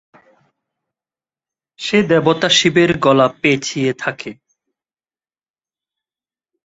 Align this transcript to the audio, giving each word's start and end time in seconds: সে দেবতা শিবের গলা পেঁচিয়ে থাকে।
সে 1.79 1.97
দেবতা 2.03 2.49
শিবের 2.49 2.91
গলা 2.97 3.27
পেঁচিয়ে 3.41 3.91
থাকে। 3.93 4.31